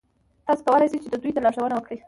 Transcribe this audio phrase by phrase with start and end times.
[0.45, 1.97] تاسې کولای شئ چې دوی ته لارښوونه وکړئ.